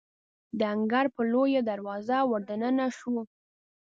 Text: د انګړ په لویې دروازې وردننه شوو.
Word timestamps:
د 0.59 0.61
انګړ 0.73 1.05
په 1.15 1.21
لویې 1.31 1.61
دروازې 1.69 2.19
وردننه 2.31 2.85
شوو. 2.97 3.21